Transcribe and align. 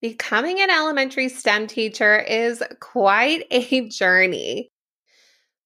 Becoming 0.00 0.60
an 0.60 0.70
elementary 0.70 1.28
STEM 1.28 1.66
teacher 1.66 2.18
is 2.18 2.62
quite 2.80 3.44
a 3.50 3.86
journey. 3.88 4.70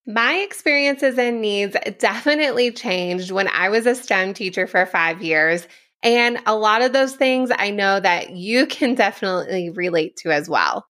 My 0.07 0.35
experiences 0.35 1.17
and 1.19 1.41
needs 1.41 1.77
definitely 1.99 2.73
changed 2.73 3.31
when 3.31 3.47
I 3.49 3.69
was 3.69 3.87
a 3.87 3.95
STEM 3.95 4.35
teacher 4.35 4.67
for 4.67 4.87
five 4.87 5.23
years. 5.23 5.69
And 6.03 6.39
a 6.47 6.57
lot 6.57 6.83
of 6.83 6.93
those 6.93 7.15
things 7.15 7.51
I 7.57 7.71
know 7.71 8.01
that 8.01 8.31
you 8.31 8.67
can 8.67 8.95
definitely 8.97 9.71
relate 9.71 10.17
to 10.19 10.33
as 10.33 10.49
well. 10.49 10.85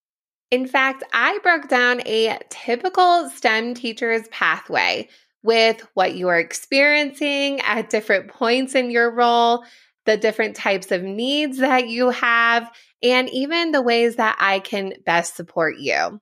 In 0.49 0.67
fact, 0.67 1.03
I 1.13 1.37
broke 1.43 1.69
down 1.69 2.01
a 2.05 2.39
typical 2.49 3.29
STEM 3.29 3.75
teacher's 3.75 4.27
pathway 4.29 5.07
with 5.43 5.87
what 5.93 6.15
you 6.15 6.27
are 6.29 6.39
experiencing 6.39 7.61
at 7.61 7.91
different 7.91 8.27
points 8.27 8.73
in 8.73 8.89
your 8.89 9.11
role, 9.11 9.63
the 10.05 10.17
different 10.17 10.55
types 10.55 10.91
of 10.91 11.03
needs 11.03 11.59
that 11.59 11.87
you 11.87 12.09
have, 12.09 12.71
and 13.03 13.29
even 13.29 13.71
the 13.71 13.81
ways 13.81 14.15
that 14.17 14.37
I 14.39 14.59
can 14.59 14.93
best 15.05 15.35
support 15.35 15.77
you. 15.77 16.19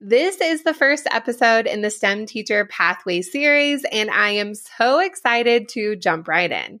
This 0.00 0.40
is 0.40 0.64
the 0.64 0.74
first 0.74 1.06
episode 1.10 1.66
in 1.66 1.80
the 1.80 1.90
STEM 1.90 2.26
Teacher 2.26 2.66
Pathway 2.66 3.22
series, 3.22 3.84
and 3.90 4.10
I 4.10 4.30
am 4.30 4.54
so 4.54 4.98
excited 4.98 5.68
to 5.70 5.94
jump 5.94 6.26
right 6.26 6.50
in. 6.50 6.80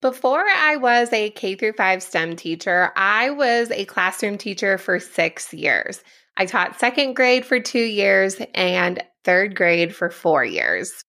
Before 0.00 0.44
I 0.46 0.76
was 0.76 1.12
a 1.12 1.30
K 1.30 1.56
through 1.56 1.72
5 1.72 2.02
STEM 2.04 2.36
teacher, 2.36 2.92
I 2.94 3.30
was 3.30 3.72
a 3.72 3.84
classroom 3.84 4.38
teacher 4.38 4.78
for 4.78 5.00
6 5.00 5.52
years. 5.52 6.04
I 6.36 6.46
taught 6.46 6.78
second 6.78 7.14
grade 7.14 7.44
for 7.44 7.58
2 7.58 7.80
years 7.80 8.36
and 8.54 9.02
third 9.24 9.56
grade 9.56 9.96
for 9.96 10.08
4 10.08 10.44
years. 10.44 11.02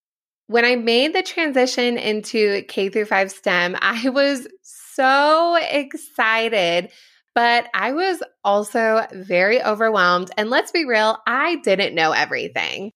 When 0.48 0.64
I 0.64 0.74
made 0.74 1.14
the 1.14 1.22
transition 1.22 1.98
into 1.98 2.62
K 2.62 2.88
through 2.88 3.04
5 3.04 3.30
STEM, 3.30 3.76
I 3.80 4.08
was 4.08 4.48
so 4.62 5.54
excited, 5.54 6.90
but 7.32 7.68
I 7.72 7.92
was 7.92 8.24
also 8.42 9.06
very 9.12 9.62
overwhelmed. 9.62 10.32
And 10.36 10.50
let's 10.50 10.72
be 10.72 10.84
real, 10.84 11.16
I 11.28 11.56
didn't 11.62 11.94
know 11.94 12.10
everything. 12.10 12.90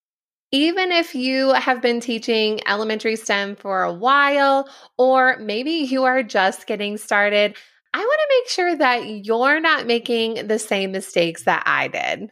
Even 0.51 0.91
if 0.91 1.15
you 1.15 1.53
have 1.53 1.81
been 1.81 1.99
teaching 1.99 2.59
elementary 2.67 3.15
STEM 3.15 3.55
for 3.55 3.83
a 3.83 3.93
while, 3.93 4.69
or 4.97 5.37
maybe 5.39 5.71
you 5.71 6.03
are 6.03 6.23
just 6.23 6.67
getting 6.67 6.97
started, 6.97 7.57
I 7.93 7.99
want 7.99 8.19
to 8.19 8.35
make 8.39 8.49
sure 8.49 8.75
that 8.77 9.25
you're 9.25 9.59
not 9.59 9.87
making 9.87 10.47
the 10.47 10.59
same 10.59 10.91
mistakes 10.91 11.43
that 11.43 11.63
I 11.65 11.87
did. 11.87 12.29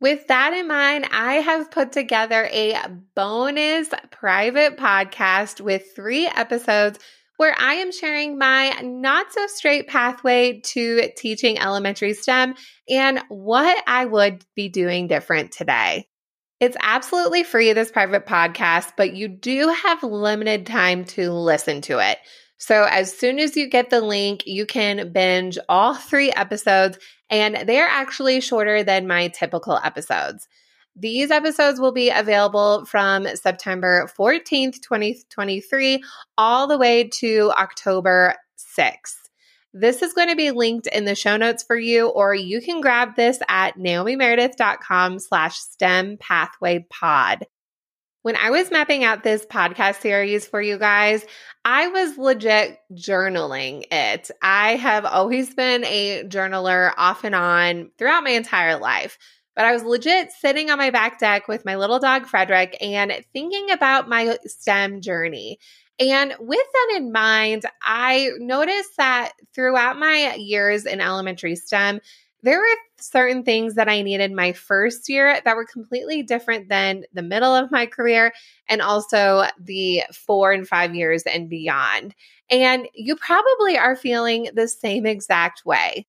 With 0.00 0.26
that 0.26 0.52
in 0.52 0.68
mind, 0.68 1.08
I 1.12 1.34
have 1.34 1.70
put 1.70 1.92
together 1.92 2.48
a 2.52 2.76
bonus 3.14 3.88
private 4.10 4.76
podcast 4.76 5.60
with 5.60 5.84
three 5.96 6.26
episodes 6.26 6.98
where 7.36 7.54
I 7.58 7.74
am 7.74 7.90
sharing 7.90 8.38
my 8.38 8.70
not 8.82 9.32
so 9.32 9.46
straight 9.46 9.88
pathway 9.88 10.60
to 10.66 11.10
teaching 11.16 11.58
elementary 11.58 12.12
STEM 12.12 12.54
and 12.88 13.20
what 13.28 13.82
I 13.86 14.04
would 14.04 14.44
be 14.54 14.68
doing 14.68 15.06
different 15.08 15.52
today. 15.52 16.06
It's 16.64 16.78
absolutely 16.80 17.42
free, 17.42 17.74
this 17.74 17.90
private 17.90 18.24
podcast, 18.24 18.92
but 18.96 19.14
you 19.14 19.28
do 19.28 19.68
have 19.68 20.02
limited 20.02 20.64
time 20.64 21.04
to 21.04 21.30
listen 21.30 21.82
to 21.82 21.98
it. 21.98 22.16
So, 22.56 22.84
as 22.84 23.12
soon 23.14 23.38
as 23.38 23.54
you 23.54 23.68
get 23.68 23.90
the 23.90 24.00
link, 24.00 24.46
you 24.46 24.64
can 24.64 25.12
binge 25.12 25.58
all 25.68 25.94
three 25.94 26.32
episodes, 26.32 26.96
and 27.28 27.68
they're 27.68 27.86
actually 27.86 28.40
shorter 28.40 28.82
than 28.82 29.06
my 29.06 29.28
typical 29.28 29.78
episodes. 29.84 30.48
These 30.96 31.30
episodes 31.30 31.80
will 31.80 31.92
be 31.92 32.08
available 32.08 32.86
from 32.86 33.26
September 33.36 34.10
14th, 34.18 34.80
2023, 34.80 36.02
all 36.38 36.66
the 36.66 36.78
way 36.78 37.10
to 37.20 37.52
October 37.58 38.36
6th. 38.78 39.23
This 39.76 40.02
is 40.02 40.12
going 40.12 40.28
to 40.28 40.36
be 40.36 40.52
linked 40.52 40.86
in 40.86 41.04
the 41.04 41.16
show 41.16 41.36
notes 41.36 41.64
for 41.64 41.76
you, 41.76 42.06
or 42.06 42.32
you 42.32 42.62
can 42.62 42.80
grab 42.80 43.16
this 43.16 43.40
at 43.48 43.76
naomimeredith.com 43.76 45.18
slash 45.18 45.58
STEM 45.58 46.16
pathway 46.18 46.86
pod. 46.88 47.44
When 48.22 48.36
I 48.36 48.50
was 48.50 48.70
mapping 48.70 49.02
out 49.02 49.24
this 49.24 49.44
podcast 49.44 50.00
series 50.00 50.46
for 50.46 50.62
you 50.62 50.78
guys, 50.78 51.26
I 51.64 51.88
was 51.88 52.16
legit 52.16 52.78
journaling 52.92 53.92
it. 53.92 54.30
I 54.40 54.76
have 54.76 55.04
always 55.04 55.52
been 55.52 55.84
a 55.84 56.22
journaler 56.22 56.92
off 56.96 57.24
and 57.24 57.34
on 57.34 57.90
throughout 57.98 58.22
my 58.22 58.30
entire 58.30 58.78
life. 58.78 59.18
But 59.56 59.64
I 59.64 59.72
was 59.72 59.82
legit 59.82 60.30
sitting 60.30 60.70
on 60.70 60.78
my 60.78 60.90
back 60.90 61.18
deck 61.18 61.48
with 61.48 61.64
my 61.64 61.76
little 61.76 61.98
dog, 61.98 62.26
Frederick, 62.26 62.76
and 62.80 63.12
thinking 63.32 63.72
about 63.72 64.08
my 64.08 64.38
STEM 64.46 65.00
journey. 65.00 65.58
And 66.00 66.34
with 66.40 66.66
that 66.72 66.96
in 66.96 67.12
mind, 67.12 67.64
I 67.82 68.30
noticed 68.38 68.96
that 68.96 69.32
throughout 69.54 69.98
my 69.98 70.34
years 70.34 70.86
in 70.86 71.00
elementary 71.00 71.54
STEM, 71.54 72.00
there 72.42 72.58
were 72.58 72.76
certain 73.00 73.42
things 73.42 73.74
that 73.74 73.88
I 73.88 74.02
needed 74.02 74.32
my 74.32 74.52
first 74.52 75.08
year 75.08 75.40
that 75.44 75.56
were 75.56 75.64
completely 75.64 76.22
different 76.22 76.68
than 76.68 77.04
the 77.12 77.22
middle 77.22 77.54
of 77.54 77.70
my 77.70 77.86
career 77.86 78.32
and 78.68 78.82
also 78.82 79.44
the 79.58 80.02
four 80.12 80.52
and 80.52 80.66
five 80.68 80.94
years 80.94 81.22
and 81.22 81.48
beyond. 81.48 82.14
And 82.50 82.86
you 82.94 83.16
probably 83.16 83.78
are 83.78 83.96
feeling 83.96 84.50
the 84.54 84.68
same 84.68 85.06
exact 85.06 85.64
way. 85.64 86.06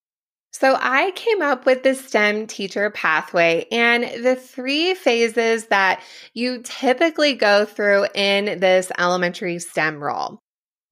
So 0.57 0.77
I 0.79 1.11
came 1.15 1.41
up 1.41 1.65
with 1.65 1.83
the 1.83 1.95
STEM 1.95 2.47
teacher 2.47 2.89
pathway 2.89 3.65
and 3.73 4.23
the 4.23 4.37
three 4.37 4.93
phases 4.93 5.65
that 5.65 6.01
you 6.33 6.61
typically 6.63 7.33
go 7.33 7.65
through 7.65 8.07
in 8.15 8.61
this 8.61 8.89
elementary 8.97 9.59
STEM 9.59 10.01
role. 10.01 10.39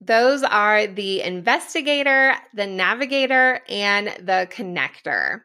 Those 0.01 0.44
are 0.44 0.85
the 0.85 1.22
investigator, 1.22 2.34
the 2.53 2.68
navigator, 2.68 3.62
and 3.69 4.07
the 4.19 4.50
connector. 4.51 5.44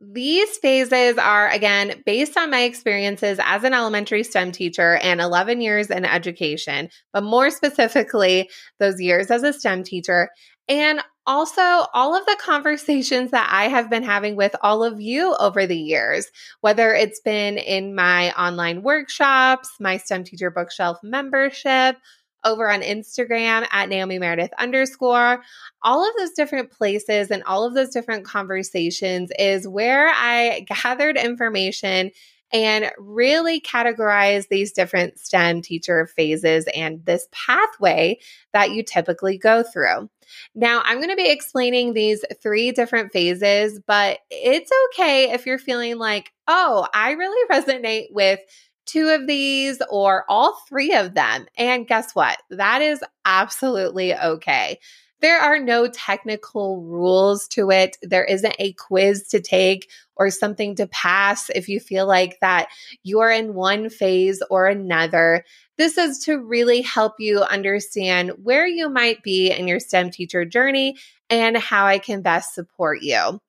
These 0.00 0.56
phases 0.56 1.18
are, 1.18 1.50
again, 1.50 2.02
based 2.06 2.38
on 2.38 2.50
my 2.50 2.62
experiences 2.62 3.38
as 3.44 3.64
an 3.64 3.74
elementary 3.74 4.24
STEM 4.24 4.52
teacher 4.52 4.96
and 4.96 5.20
11 5.20 5.60
years 5.60 5.90
in 5.90 6.06
education, 6.06 6.88
but 7.12 7.22
more 7.22 7.50
specifically, 7.50 8.48
those 8.80 8.98
years 8.98 9.30
as 9.30 9.42
a 9.42 9.52
STEM 9.52 9.82
teacher. 9.82 10.30
And 10.70 11.02
also 11.26 11.86
all 11.94 12.16
of 12.16 12.26
the 12.26 12.36
conversations 12.40 13.30
that 13.30 13.48
I 13.50 13.68
have 13.68 13.88
been 13.88 14.02
having 14.02 14.36
with 14.36 14.54
all 14.62 14.82
of 14.82 15.00
you 15.00 15.34
over 15.38 15.66
the 15.66 15.76
years, 15.76 16.26
whether 16.60 16.92
it's 16.92 17.20
been 17.20 17.58
in 17.58 17.94
my 17.94 18.32
online 18.32 18.82
workshops, 18.82 19.70
my 19.78 19.96
STEM 19.96 20.24
Teacher 20.24 20.50
Bookshelf 20.50 20.98
membership, 21.02 21.96
over 22.44 22.70
on 22.70 22.80
Instagram 22.82 23.66
at 23.70 23.88
Naomi 23.88 24.18
Meredith 24.18 24.52
underscore. 24.58 25.42
All 25.82 26.08
of 26.08 26.14
those 26.18 26.32
different 26.32 26.70
places 26.70 27.30
and 27.30 27.42
all 27.44 27.64
of 27.64 27.74
those 27.74 27.90
different 27.90 28.24
conversations 28.24 29.30
is 29.38 29.68
where 29.68 30.08
I 30.08 30.66
gathered 30.66 31.16
information 31.16 32.10
and 32.52 32.90
really 32.98 33.60
categorize 33.60 34.48
these 34.48 34.72
different 34.72 35.18
STEM 35.18 35.62
teacher 35.62 36.06
phases 36.06 36.66
and 36.74 37.04
this 37.06 37.26
pathway 37.32 38.18
that 38.52 38.72
you 38.72 38.82
typically 38.82 39.38
go 39.38 39.62
through. 39.62 40.10
Now, 40.54 40.82
I'm 40.84 40.98
going 40.98 41.10
to 41.10 41.16
be 41.16 41.30
explaining 41.30 41.92
these 41.92 42.24
three 42.42 42.72
different 42.72 43.12
phases, 43.12 43.80
but 43.86 44.18
it's 44.30 44.70
okay 44.86 45.32
if 45.32 45.46
you're 45.46 45.58
feeling 45.58 45.98
like, 45.98 46.32
oh, 46.48 46.86
I 46.94 47.12
really 47.12 47.48
resonate 47.50 48.06
with 48.10 48.40
two 48.86 49.08
of 49.08 49.26
these 49.26 49.80
or 49.90 50.24
all 50.28 50.58
three 50.68 50.94
of 50.94 51.14
them. 51.14 51.46
And 51.56 51.86
guess 51.86 52.14
what? 52.14 52.38
That 52.50 52.82
is 52.82 53.02
absolutely 53.24 54.14
okay. 54.14 54.78
There 55.20 55.38
are 55.38 55.60
no 55.60 55.86
technical 55.86 56.82
rules 56.82 57.46
to 57.48 57.70
it. 57.70 57.96
There 58.02 58.24
isn't 58.24 58.56
a 58.58 58.72
quiz 58.72 59.28
to 59.28 59.40
take 59.40 59.88
or 60.16 60.30
something 60.30 60.74
to 60.76 60.88
pass 60.88 61.48
if 61.48 61.68
you 61.68 61.78
feel 61.78 62.08
like 62.08 62.38
that 62.40 62.68
you're 63.04 63.30
in 63.30 63.54
one 63.54 63.88
phase 63.88 64.42
or 64.50 64.66
another. 64.66 65.44
This 65.82 65.98
is 65.98 66.20
to 66.26 66.38
really 66.38 66.80
help 66.80 67.14
you 67.18 67.40
understand 67.40 68.30
where 68.40 68.68
you 68.68 68.88
might 68.88 69.20
be 69.24 69.50
in 69.50 69.66
your 69.66 69.80
STEM 69.80 70.12
teacher 70.12 70.44
journey 70.44 70.96
and 71.28 71.56
how 71.56 71.86
I 71.86 71.98
can 71.98 72.22
best 72.22 72.54
support 72.54 73.02
you. 73.02 73.40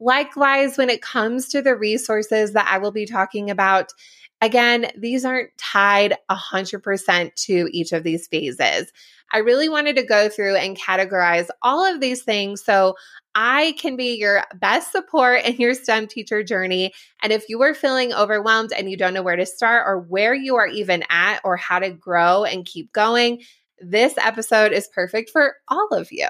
Likewise, 0.00 0.78
when 0.78 0.88
it 0.88 1.02
comes 1.02 1.48
to 1.48 1.60
the 1.60 1.76
resources 1.76 2.54
that 2.54 2.66
I 2.66 2.78
will 2.78 2.92
be 2.92 3.04
talking 3.04 3.50
about, 3.50 3.92
Again, 4.40 4.90
these 4.98 5.24
aren't 5.24 5.56
tied 5.56 6.16
100% 6.28 7.34
to 7.46 7.68
each 7.70 7.92
of 7.92 8.02
these 8.02 8.26
phases. 8.26 8.92
I 9.32 9.38
really 9.38 9.68
wanted 9.68 9.94
to 9.96 10.02
go 10.02 10.28
through 10.28 10.56
and 10.56 10.76
categorize 10.76 11.46
all 11.62 11.84
of 11.84 12.00
these 12.00 12.24
things 12.24 12.64
so 12.64 12.96
I 13.34 13.74
can 13.78 13.96
be 13.96 14.16
your 14.16 14.44
best 14.54 14.92
support 14.92 15.44
in 15.44 15.56
your 15.56 15.74
STEM 15.74 16.06
teacher 16.06 16.42
journey. 16.42 16.92
And 17.22 17.32
if 17.32 17.48
you 17.48 17.62
are 17.62 17.74
feeling 17.74 18.12
overwhelmed 18.12 18.72
and 18.76 18.90
you 18.90 18.96
don't 18.96 19.14
know 19.14 19.22
where 19.22 19.36
to 19.36 19.46
start 19.46 19.84
or 19.86 19.98
where 19.98 20.34
you 20.34 20.56
are 20.56 20.66
even 20.66 21.02
at 21.08 21.40
or 21.44 21.56
how 21.56 21.78
to 21.78 21.90
grow 21.90 22.44
and 22.44 22.64
keep 22.64 22.92
going, 22.92 23.42
this 23.78 24.14
episode 24.18 24.72
is 24.72 24.88
perfect 24.88 25.30
for 25.30 25.56
all 25.68 25.88
of 25.92 26.12
you. 26.12 26.28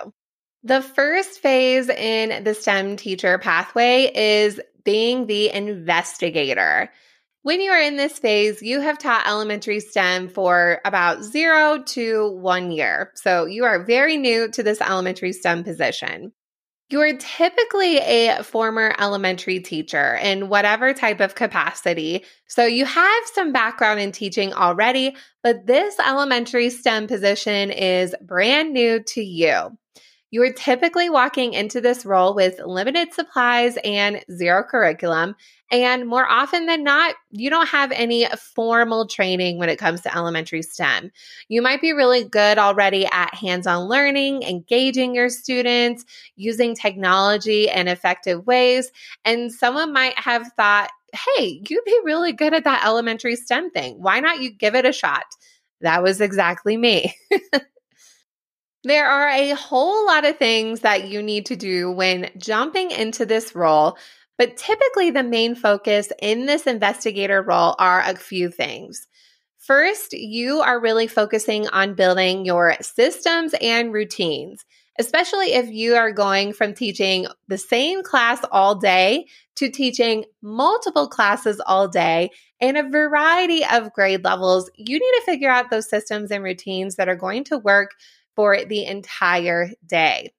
The 0.65 0.81
first 0.81 1.41
phase 1.41 1.89
in 1.89 2.45
the 2.45 2.55
STEM 2.55 2.97
teacher 2.97 3.37
pathway 3.39 4.11
is 4.15 4.61
being 4.85 5.27
the 5.27 5.51
investigator. 5.51 6.91
When 7.43 7.61
you 7.61 7.73
are 7.73 7.81
in 7.81 7.97
this 7.97 8.21
phase, 8.21 8.63
you 8.63 8.81
have 8.81 8.99
taught 8.99 9.27
elementary 9.27 9.81
STEM 9.81 10.29
for 10.29 10.81
about 10.85 11.25
zero 11.25 11.83
to 11.83 12.31
one 12.31 12.71
year. 12.71 13.11
So 13.17 13.47
you 13.47 13.65
are 13.65 13.85
very 13.85 14.17
new 14.17 14.49
to 14.53 14.63
this 14.63 14.81
elementary 14.81 15.33
STEM 15.33 15.65
position. 15.65 16.33
You 16.93 17.01
are 17.01 17.15
typically 17.15 17.97
a 18.01 18.43
former 18.43 18.95
elementary 18.99 19.61
teacher 19.61 20.19
in 20.23 20.51
whatever 20.51 20.93
type 20.93 21.21
of 21.21 21.35
capacity. 21.35 22.23
So 22.49 22.67
you 22.67 22.85
have 22.85 23.25
some 23.33 23.51
background 23.51 23.99
in 24.01 24.13
teaching 24.13 24.53
already, 24.53 25.17
but 25.43 25.67
this 25.67 25.99
elementary 25.99 26.69
STEM 26.69 27.07
position 27.07 27.71
is 27.71 28.15
brand 28.21 28.75
new 28.75 29.03
to 29.05 29.23
you. 29.23 29.71
You 30.33 30.43
are 30.45 30.53
typically 30.53 31.11
walking 31.11 31.53
into 31.53 31.83
this 31.83 32.07
role 32.07 32.35
with 32.35 32.59
limited 32.65 33.13
supplies 33.13 33.77
and 33.85 34.25
zero 34.35 34.65
curriculum. 34.65 35.37
And 35.71 36.09
more 36.09 36.27
often 36.27 36.65
than 36.65 36.83
not, 36.83 37.17
you 37.33 37.51
don't 37.51 37.69
have 37.69 37.93
any 37.93 38.27
formal 38.55 39.07
training 39.07 39.59
when 39.59 39.69
it 39.69 39.79
comes 39.79 40.01
to 40.01 40.17
elementary 40.17 40.63
STEM. 40.63 41.11
You 41.49 41.61
might 41.61 41.83
be 41.83 41.93
really 41.93 42.25
good 42.25 42.57
already 42.57 43.05
at 43.05 43.35
hands 43.35 43.67
on 43.67 43.89
learning, 43.89 44.43
engaging 44.43 45.15
your 45.15 45.29
students, 45.29 46.07
using 46.37 46.75
technology 46.75 47.69
in 47.69 47.87
effective 47.87 48.47
ways. 48.47 48.91
And 49.27 49.53
someone 49.53 49.93
might 49.93 50.19
have 50.19 50.51
thought, 50.57 50.89
hey, 51.13 51.63
you'd 51.69 51.85
be 51.85 52.01
really 52.05 52.33
good 52.33 52.55
at 52.55 52.65
that 52.65 52.87
elementary 52.87 53.37
STEM 53.37 53.71
thing. 53.71 53.97
Why 54.01 54.21
not 54.21 54.41
you 54.41 54.51
give 54.51 54.75
it 54.75 54.87
a 54.87 54.93
shot? 54.93 55.25
That 55.83 56.03
was 56.03 56.23
exactly 56.23 56.79
me. 56.79 57.15
There 58.85 59.09
are 59.09 59.29
a 59.29 59.51
whole 59.51 60.07
lot 60.07 60.25
of 60.25 60.39
things 60.39 60.81
that 60.81 61.09
you 61.09 61.23
need 61.23 61.47
to 61.47 61.57
do 61.57 61.91
when 61.91 62.31
jumping 62.37 62.91
into 62.91 63.25
this 63.25 63.55
role, 63.55 63.97
but 64.39 64.57
typically 64.57 65.13
the 65.13 65.23
main 65.23 65.55
focus 65.55 66.11
in 66.21 66.47
this 66.47 66.67
investigator 66.67 67.43
role 67.43 67.77
are 67.79 68.01
a 68.01 68.17
few 68.17 68.51
things. 68.51 69.07
First, 69.59 70.15
you 70.15 70.61
are 70.63 70.81
really 70.81 71.07
focusing 71.07 71.69
on 71.69 71.95
building 71.95 72.45
your 72.45 72.75
systems 72.81 73.55
and 73.61 73.93
routines, 73.93 74.65
especially 74.99 75.53
if 75.53 75.71
you 75.71 75.95
are 75.95 76.11
going 76.11 76.53
from 76.53 76.75
teaching 76.75 77.29
the 77.47 77.59
same 77.59 78.03
class 78.03 78.41
all 78.51 78.75
day 78.75 79.27
to 79.55 79.71
teaching 79.71 80.25
multiple 80.43 81.07
classes 81.07 81.61
all 81.65 81.87
day 81.87 82.31
and 82.61 82.77
a 82.77 82.89
variety 82.89 83.65
of 83.65 83.93
grade 83.93 84.25
levels. 84.25 84.69
You 84.75 84.99
need 84.99 85.21
to 85.21 85.23
figure 85.25 85.51
out 85.51 85.71
those 85.71 85.89
systems 85.89 86.33
and 86.33 86.43
routines 86.43 86.97
that 86.97 87.09
are 87.09 87.15
going 87.15 87.45
to 87.45 87.59
work 87.59 87.93
for 88.35 88.65
the 88.65 88.85
entire 88.85 89.71
day. 89.87 90.33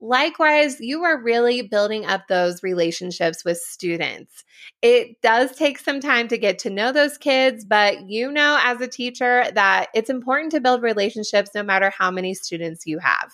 Likewise, 0.00 0.80
you 0.80 1.04
are 1.04 1.22
really 1.22 1.62
building 1.62 2.04
up 2.06 2.26
those 2.26 2.64
relationships 2.64 3.44
with 3.44 3.58
students. 3.58 4.42
It 4.82 5.20
does 5.22 5.54
take 5.54 5.78
some 5.78 6.00
time 6.00 6.26
to 6.26 6.38
get 6.38 6.58
to 6.60 6.70
know 6.70 6.90
those 6.90 7.16
kids, 7.16 7.64
but 7.64 8.08
you 8.08 8.32
know, 8.32 8.58
as 8.64 8.80
a 8.80 8.88
teacher, 8.88 9.44
that 9.54 9.86
it's 9.94 10.10
important 10.10 10.50
to 10.52 10.60
build 10.60 10.82
relationships 10.82 11.52
no 11.54 11.62
matter 11.62 11.92
how 11.96 12.10
many 12.10 12.34
students 12.34 12.84
you 12.84 12.98
have. 12.98 13.30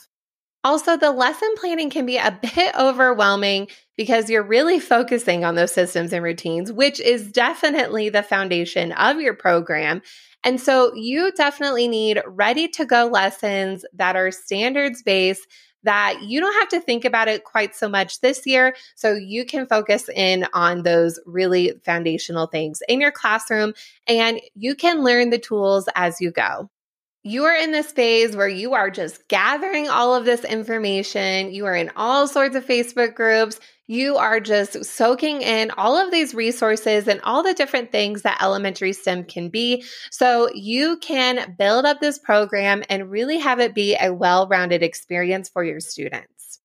Also, 0.65 0.97
the 0.97 1.13
lesson 1.13 1.49
planning 1.57 1.89
can 1.89 2.05
be 2.05 2.17
a 2.17 2.39
bit 2.55 2.75
overwhelming 2.79 3.69
because 3.97 4.29
you're 4.29 4.43
really 4.43 4.81
focusing 4.81 5.45
on 5.45 5.55
those 5.55 5.73
systems 5.73 6.13
and 6.13 6.25
routines, 6.25 6.73
which 6.73 7.01
is 7.01 7.31
definitely 7.31 8.09
the 8.09 8.23
foundation 8.23 8.93
of 8.93 9.21
your 9.21 9.35
program. 9.35 10.03
And 10.45 10.61
so 10.61 10.95
you 10.95 11.33
definitely 11.33 11.89
need 11.89 12.23
ready 12.27 12.69
to 12.69 12.85
go 12.85 13.07
lessons 13.07 13.85
that 13.95 14.17
are 14.17 14.31
standards 14.31 15.03
based 15.03 15.47
that 15.85 16.23
you 16.23 16.41
don't 16.41 16.55
have 16.55 16.69
to 16.69 16.81
think 16.81 17.05
about 17.05 17.29
it 17.29 17.45
quite 17.45 17.75
so 17.75 17.89
much 17.89 18.21
this 18.21 18.47
year. 18.47 18.75
So 18.97 19.15
you 19.15 19.45
can 19.45 19.67
focus 19.67 20.09
in 20.09 20.47
on 20.53 20.83
those 20.83 21.21
really 21.25 21.73
foundational 21.85 22.47
things 22.47 22.83
in 22.89 23.01
your 23.01 23.13
classroom 23.13 23.75
and 24.07 24.41
you 24.55 24.75
can 24.75 25.05
learn 25.05 25.31
the 25.31 25.39
tools 25.39 25.89
as 25.95 26.21
you 26.21 26.31
go. 26.31 26.69
You 27.29 27.45
are 27.45 27.55
in 27.55 27.73
this 27.73 27.93
phase 27.93 28.35
where 28.35 28.49
you 28.49 28.73
are 28.73 28.89
just 28.89 29.29
gathering 29.29 29.87
all 29.87 30.15
of 30.15 30.25
this 30.25 30.45
information. 30.45 31.53
You 31.53 31.67
are 31.67 31.77
in 31.77 31.93
all 31.95 32.27
sorts 32.27 32.57
of 32.57 32.65
Facebook 32.65 33.15
groups. 33.15 33.61
You 33.87 34.17
are 34.17 34.41
just 34.41 34.83
soaking 34.87 35.43
in 35.43 35.71
all 35.73 35.99
of 35.99 36.11
these 36.11 36.33
resources 36.35 37.07
and 37.07 37.21
all 37.25 37.43
the 37.43 37.53
different 37.53 37.93
things 37.93 38.23
that 38.23 38.43
elementary 38.43 38.95
STEM 38.95 39.25
can 39.25 39.51
be. 39.51 39.85
So 40.11 40.49
you 40.55 40.97
can 41.03 41.55
build 41.59 41.85
up 41.85 42.01
this 42.01 42.19
program 42.19 42.83
and 42.89 43.11
really 43.11 43.37
have 43.37 43.61
it 43.61 43.75
be 43.75 43.95
a 44.01 44.11
well 44.11 44.49
rounded 44.49 44.83
experience 44.83 45.51
for 45.51 45.63
your 45.63 45.81
students. 45.81 46.61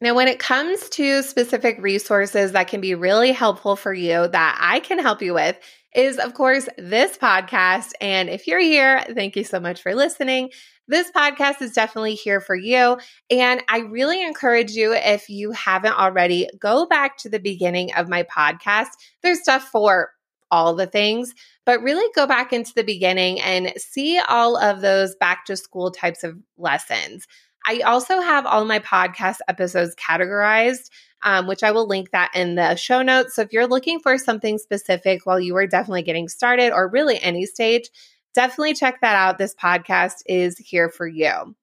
Now, 0.00 0.14
when 0.14 0.28
it 0.28 0.38
comes 0.38 0.88
to 0.90 1.22
specific 1.22 1.76
resources 1.80 2.52
that 2.52 2.68
can 2.68 2.80
be 2.80 2.94
really 2.94 3.32
helpful 3.32 3.76
for 3.76 3.92
you 3.92 4.28
that 4.28 4.58
I 4.58 4.80
can 4.80 5.00
help 5.00 5.20
you 5.20 5.34
with, 5.34 5.58
is, 5.98 6.18
of 6.18 6.32
course, 6.32 6.68
this 6.78 7.18
podcast. 7.18 7.90
And 8.00 8.30
if 8.30 8.46
you're 8.46 8.60
here, 8.60 9.04
thank 9.14 9.34
you 9.34 9.42
so 9.42 9.58
much 9.58 9.82
for 9.82 9.96
listening. 9.96 10.50
This 10.86 11.10
podcast 11.10 11.60
is 11.60 11.72
definitely 11.72 12.14
here 12.14 12.40
for 12.40 12.54
you. 12.54 12.98
And 13.30 13.64
I 13.68 13.80
really 13.80 14.22
encourage 14.22 14.70
you, 14.70 14.94
if 14.94 15.28
you 15.28 15.50
haven't 15.50 15.98
already, 15.98 16.48
go 16.60 16.86
back 16.86 17.16
to 17.18 17.28
the 17.28 17.40
beginning 17.40 17.92
of 17.94 18.08
my 18.08 18.22
podcast. 18.22 18.90
There's 19.24 19.42
stuff 19.42 19.64
for 19.64 20.12
all 20.52 20.76
the 20.76 20.86
things, 20.86 21.34
but 21.66 21.82
really 21.82 22.08
go 22.14 22.28
back 22.28 22.52
into 22.52 22.72
the 22.74 22.84
beginning 22.84 23.40
and 23.40 23.72
see 23.76 24.20
all 24.28 24.56
of 24.56 24.80
those 24.80 25.16
back 25.16 25.46
to 25.46 25.56
school 25.56 25.90
types 25.90 26.22
of 26.22 26.38
lessons. 26.56 27.26
I 27.66 27.80
also 27.80 28.20
have 28.20 28.46
all 28.46 28.64
my 28.64 28.78
podcast 28.78 29.38
episodes 29.48 29.96
categorized 29.96 30.90
um, 31.22 31.46
which 31.46 31.62
I 31.62 31.72
will 31.72 31.86
link 31.86 32.10
that 32.10 32.30
in 32.34 32.54
the 32.54 32.76
show 32.76 33.02
notes. 33.02 33.34
So 33.34 33.42
if 33.42 33.52
you're 33.52 33.66
looking 33.66 34.00
for 34.00 34.18
something 34.18 34.58
specific 34.58 35.24
while 35.24 35.40
you 35.40 35.56
are 35.56 35.66
definitely 35.66 36.02
getting 36.02 36.28
started 36.28 36.72
or 36.72 36.88
really 36.88 37.20
any 37.20 37.46
stage, 37.46 37.88
definitely 38.34 38.74
check 38.74 39.00
that 39.00 39.16
out. 39.16 39.38
This 39.38 39.54
podcast 39.54 40.22
is 40.26 40.58
here 40.58 40.88
for 40.88 41.06
you. 41.06 41.54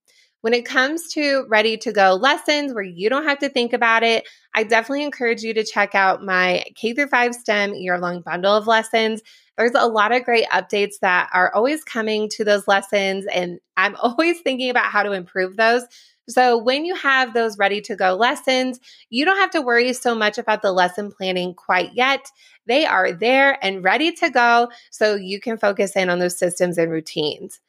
When 0.42 0.54
it 0.54 0.66
comes 0.66 1.08
to 1.14 1.46
ready 1.50 1.76
to 1.78 1.92
go 1.92 2.14
lessons 2.14 2.72
where 2.72 2.84
you 2.84 3.10
don't 3.10 3.24
have 3.24 3.40
to 3.40 3.50
think 3.50 3.74
about 3.74 4.04
it, 4.04 4.28
I 4.54 4.64
definitely 4.64 5.04
encourage 5.04 5.42
you 5.42 5.56
to 5.56 5.64
check 5.64 5.96
out 5.96 6.24
my 6.24 6.66
K 6.76 6.94
through 6.94 7.08
5 7.08 7.34
STEM 7.34 7.74
year 7.74 7.98
long 7.98 8.22
bundle 8.22 8.54
of 8.54 8.68
lessons. 8.68 9.24
There's 9.58 9.72
a 9.74 9.88
lot 9.88 10.14
of 10.14 10.24
great 10.24 10.46
updates 10.50 11.00
that 11.02 11.30
are 11.34 11.52
always 11.56 11.84
coming 11.84 12.30
to 12.34 12.44
those 12.44 12.68
lessons, 12.68 13.26
and 13.34 13.60
I'm 13.76 13.96
always 14.02 14.40
thinking 14.42 14.70
about 14.70 14.92
how 14.92 15.02
to 15.02 15.14
improve 15.14 15.56
those. 15.56 15.84
So 16.28 16.58
when 16.58 16.86
you 16.86 16.96
have 16.96 17.34
those 17.34 17.58
ready 17.58 17.82
to 17.82 17.96
go 17.96 18.16
lessons, 18.16 18.80
you 19.10 19.26
don't 19.26 19.38
have 19.38 19.52
to 19.52 19.62
worry 19.62 19.94
so 19.94 20.16
much 20.16 20.38
about 20.38 20.62
the 20.62 20.72
lesson 20.72 21.12
planning 21.12 21.54
quite 21.54 21.94
yet. 21.94 22.32
They 22.66 22.86
are 22.86 23.12
there 23.12 23.64
and 23.64 23.84
ready 23.84 24.12
to 24.14 24.30
go 24.30 24.70
so 24.92 25.16
you 25.16 25.40
can 25.40 25.58
focus 25.58 25.96
in 25.96 26.10
on 26.10 26.20
those 26.20 26.38
systems 26.38 26.78
and 26.78 26.92
routines. 26.92 27.60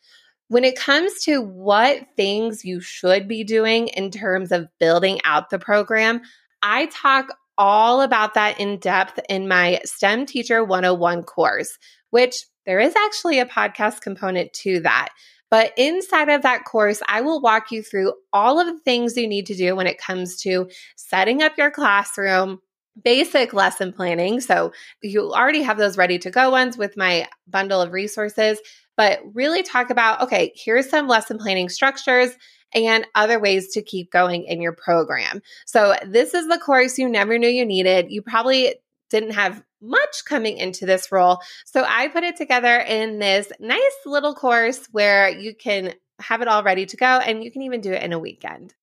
When 0.48 0.64
it 0.64 0.78
comes 0.78 1.22
to 1.24 1.42
what 1.42 2.06
things 2.16 2.64
you 2.64 2.80
should 2.80 3.26
be 3.26 3.42
doing 3.44 3.88
in 3.88 4.10
terms 4.10 4.52
of 4.52 4.68
building 4.78 5.20
out 5.24 5.50
the 5.50 5.58
program, 5.58 6.22
I 6.62 6.86
talk 6.86 7.36
all 7.58 8.00
about 8.00 8.34
that 8.34 8.60
in 8.60 8.78
depth 8.78 9.18
in 9.28 9.48
my 9.48 9.80
STEM 9.84 10.26
Teacher 10.26 10.62
101 10.62 11.24
course, 11.24 11.78
which 12.10 12.36
there 12.64 12.80
is 12.80 12.94
actually 12.96 13.38
a 13.38 13.46
podcast 13.46 14.00
component 14.00 14.52
to 14.52 14.80
that. 14.80 15.08
But 15.50 15.72
inside 15.76 16.28
of 16.28 16.42
that 16.42 16.64
course, 16.64 17.02
I 17.08 17.20
will 17.20 17.40
walk 17.40 17.70
you 17.70 17.82
through 17.82 18.14
all 18.32 18.58
of 18.58 18.66
the 18.66 18.80
things 18.80 19.16
you 19.16 19.28
need 19.28 19.46
to 19.46 19.54
do 19.54 19.76
when 19.76 19.86
it 19.86 19.98
comes 19.98 20.36
to 20.42 20.68
setting 20.96 21.42
up 21.42 21.52
your 21.56 21.70
classroom, 21.70 22.60
basic 23.04 23.52
lesson 23.52 23.92
planning. 23.92 24.40
So 24.40 24.72
you 25.02 25.32
already 25.32 25.62
have 25.62 25.78
those 25.78 25.96
ready 25.96 26.18
to 26.20 26.30
go 26.30 26.50
ones 26.50 26.76
with 26.76 26.96
my 26.96 27.28
bundle 27.46 27.80
of 27.80 27.92
resources, 27.92 28.58
but 28.96 29.20
really 29.34 29.62
talk 29.62 29.90
about 29.90 30.22
okay, 30.22 30.52
here's 30.56 30.88
some 30.88 31.06
lesson 31.06 31.38
planning 31.38 31.68
structures 31.68 32.30
and 32.74 33.06
other 33.14 33.38
ways 33.38 33.72
to 33.72 33.82
keep 33.82 34.10
going 34.10 34.44
in 34.44 34.60
your 34.60 34.72
program. 34.72 35.40
So 35.66 35.94
this 36.04 36.34
is 36.34 36.48
the 36.48 36.58
course 36.58 36.98
you 36.98 37.08
never 37.08 37.38
knew 37.38 37.48
you 37.48 37.64
needed. 37.64 38.10
You 38.10 38.22
probably 38.22 38.74
didn't 39.10 39.32
have 39.32 39.62
much 39.80 40.24
coming 40.24 40.56
into 40.56 40.86
this 40.86 41.10
role. 41.12 41.38
So 41.64 41.84
I 41.86 42.08
put 42.08 42.24
it 42.24 42.36
together 42.36 42.78
in 42.78 43.18
this 43.18 43.50
nice 43.60 43.80
little 44.04 44.34
course 44.34 44.86
where 44.92 45.28
you 45.28 45.54
can 45.54 45.94
have 46.20 46.42
it 46.42 46.48
all 46.48 46.62
ready 46.62 46.86
to 46.86 46.96
go 46.96 47.06
and 47.06 47.44
you 47.44 47.50
can 47.50 47.62
even 47.62 47.80
do 47.80 47.92
it 47.92 48.02
in 48.02 48.12
a 48.12 48.18
weekend. 48.18 48.74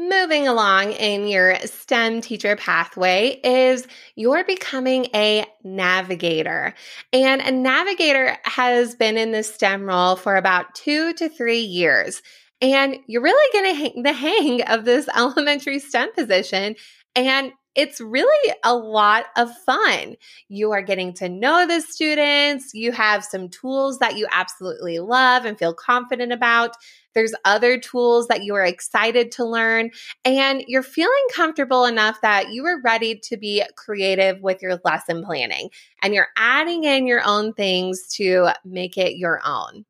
Moving 0.00 0.46
along 0.46 0.92
in 0.92 1.26
your 1.26 1.56
STEM 1.56 2.20
teacher 2.20 2.54
pathway 2.54 3.40
is 3.42 3.84
you're 4.14 4.44
becoming 4.44 5.08
a 5.12 5.44
navigator. 5.64 6.74
And 7.12 7.40
a 7.42 7.50
navigator 7.50 8.36
has 8.44 8.94
been 8.94 9.16
in 9.16 9.32
this 9.32 9.52
STEM 9.52 9.82
role 9.82 10.14
for 10.14 10.36
about 10.36 10.72
two 10.76 11.14
to 11.14 11.28
three 11.28 11.62
years. 11.62 12.22
And 12.60 12.98
you're 13.08 13.22
really 13.22 13.52
going 13.52 13.74
to 13.74 13.80
hang 13.80 14.02
the 14.04 14.12
hang 14.12 14.62
of 14.68 14.84
this 14.84 15.08
elementary 15.16 15.80
STEM 15.80 16.12
position. 16.12 16.76
And 17.16 17.50
it's 17.74 18.00
really 18.00 18.54
a 18.64 18.74
lot 18.74 19.26
of 19.36 19.56
fun. 19.58 20.16
You 20.48 20.72
are 20.72 20.82
getting 20.82 21.12
to 21.14 21.28
know 21.28 21.66
the 21.66 21.80
students. 21.80 22.74
You 22.74 22.92
have 22.92 23.24
some 23.24 23.48
tools 23.48 23.98
that 23.98 24.16
you 24.16 24.26
absolutely 24.32 24.98
love 24.98 25.44
and 25.44 25.58
feel 25.58 25.74
confident 25.74 26.32
about. 26.32 26.76
There's 27.14 27.34
other 27.44 27.78
tools 27.78 28.28
that 28.28 28.44
you 28.44 28.54
are 28.54 28.64
excited 28.64 29.32
to 29.32 29.44
learn, 29.44 29.90
and 30.24 30.62
you're 30.66 30.82
feeling 30.82 31.26
comfortable 31.34 31.84
enough 31.84 32.20
that 32.22 32.52
you 32.52 32.64
are 32.66 32.80
ready 32.82 33.18
to 33.24 33.36
be 33.36 33.62
creative 33.76 34.40
with 34.40 34.62
your 34.62 34.80
lesson 34.84 35.24
planning 35.24 35.70
and 36.02 36.14
you're 36.14 36.28
adding 36.36 36.84
in 36.84 37.06
your 37.06 37.22
own 37.24 37.54
things 37.54 38.06
to 38.14 38.50
make 38.64 38.96
it 38.96 39.16
your 39.16 39.40
own. 39.44 39.84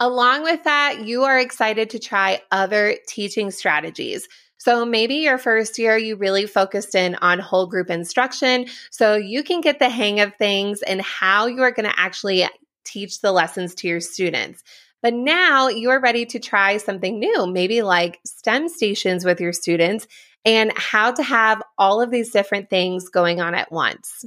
Along 0.00 0.42
with 0.42 0.64
that, 0.64 1.06
you 1.06 1.24
are 1.24 1.38
excited 1.38 1.90
to 1.90 1.98
try 1.98 2.40
other 2.50 2.96
teaching 3.06 3.50
strategies. 3.50 4.28
So 4.58 4.84
maybe 4.84 5.16
your 5.16 5.38
first 5.38 5.78
year, 5.78 5.96
you 5.96 6.16
really 6.16 6.46
focused 6.46 6.94
in 6.94 7.16
on 7.16 7.38
whole 7.38 7.66
group 7.66 7.90
instruction 7.90 8.66
so 8.90 9.14
you 9.16 9.42
can 9.42 9.60
get 9.60 9.78
the 9.78 9.88
hang 9.88 10.20
of 10.20 10.34
things 10.36 10.82
and 10.82 11.02
how 11.02 11.46
you 11.46 11.62
are 11.62 11.72
going 11.72 11.88
to 11.88 12.00
actually 12.00 12.48
teach 12.84 13.20
the 13.20 13.32
lessons 13.32 13.74
to 13.76 13.88
your 13.88 14.00
students. 14.00 14.62
But 15.02 15.12
now 15.12 15.68
you 15.68 15.90
are 15.90 16.00
ready 16.00 16.24
to 16.26 16.38
try 16.38 16.78
something 16.78 17.18
new, 17.18 17.46
maybe 17.46 17.82
like 17.82 18.20
STEM 18.24 18.68
stations 18.68 19.24
with 19.24 19.40
your 19.40 19.52
students 19.52 20.06
and 20.46 20.72
how 20.76 21.12
to 21.12 21.22
have 21.22 21.62
all 21.76 22.00
of 22.00 22.10
these 22.10 22.30
different 22.30 22.70
things 22.70 23.10
going 23.10 23.40
on 23.40 23.54
at 23.54 23.70
once. 23.70 24.24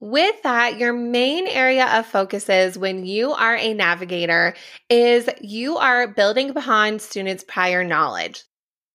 With 0.00 0.42
that, 0.42 0.78
your 0.78 0.92
main 0.92 1.48
area 1.48 1.86
of 1.98 2.06
focus 2.06 2.48
is 2.48 2.78
when 2.78 3.04
you 3.04 3.32
are 3.32 3.56
a 3.56 3.74
navigator 3.74 4.54
is 4.88 5.28
you 5.40 5.76
are 5.76 6.06
building 6.06 6.50
upon 6.50 7.00
students' 7.00 7.44
prior 7.44 7.82
knowledge 7.82 8.44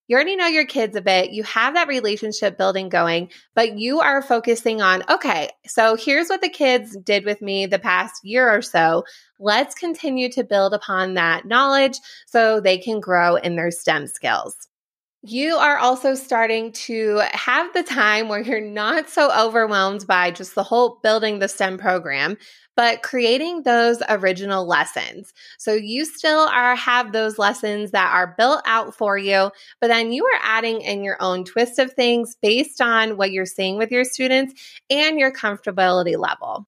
you 0.07 0.15
already 0.15 0.35
know 0.35 0.47
your 0.47 0.65
kids 0.65 0.95
a 0.95 1.01
bit, 1.01 1.31
you 1.31 1.43
have 1.43 1.73
that 1.75 1.87
relationship 1.87 2.57
building 2.57 2.89
going, 2.89 3.29
but 3.55 3.77
you 3.77 3.99
are 4.01 4.21
focusing 4.21 4.81
on, 4.81 5.03
okay, 5.09 5.49
so 5.65 5.95
here's 5.95 6.27
what 6.27 6.41
the 6.41 6.49
kids 6.49 6.97
did 6.97 7.25
with 7.25 7.41
me 7.41 7.65
the 7.65 7.79
past 7.79 8.23
year 8.23 8.53
or 8.53 8.61
so. 8.61 9.03
Let's 9.39 9.75
continue 9.75 10.29
to 10.33 10.43
build 10.43 10.73
upon 10.73 11.13
that 11.13 11.45
knowledge 11.45 11.97
so 12.27 12.59
they 12.59 12.77
can 12.77 12.99
grow 12.99 13.35
in 13.35 13.55
their 13.55 13.71
STEM 13.71 14.07
skills. 14.07 14.67
You 15.25 15.55
are 15.55 15.77
also 15.77 16.15
starting 16.15 16.73
to 16.73 17.21
have 17.31 17.71
the 17.73 17.83
time 17.83 18.27
where 18.27 18.41
you're 18.41 18.59
not 18.59 19.09
so 19.09 19.31
overwhelmed 19.31 20.05
by 20.05 20.31
just 20.31 20.53
the 20.53 20.63
whole 20.63 20.99
building 21.01 21.39
the 21.39 21.47
STEM 21.47 21.77
program, 21.77 22.37
but 22.75 23.03
creating 23.03 23.63
those 23.63 24.03
original 24.09 24.65
lessons. 24.67 25.33
So 25.57 25.73
you 25.73 26.03
still 26.03 26.49
are 26.49 26.75
have 26.75 27.13
those 27.13 27.39
lessons 27.39 27.91
that 27.91 28.11
are 28.13 28.35
built 28.37 28.63
out 28.65 28.95
for 28.95 29.17
you, 29.17 29.49
but 29.79 29.87
then 29.87 30.11
you 30.11 30.25
are 30.25 30.39
adding 30.43 30.81
in 30.81 31.05
your 31.05 31.15
own 31.21 31.45
twist 31.45 31.79
of 31.79 31.93
things 31.93 32.35
based 32.41 32.81
on 32.81 33.15
what 33.15 33.31
you're 33.31 33.45
seeing 33.45 33.77
with 33.77 33.91
your 33.91 34.03
students 34.03 34.53
and 34.89 35.17
your 35.17 35.31
comfortability 35.31 36.17
level. 36.17 36.67